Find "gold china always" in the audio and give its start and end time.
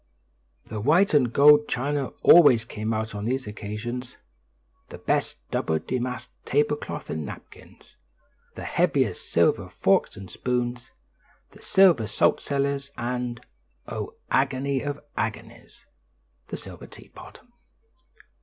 1.31-2.65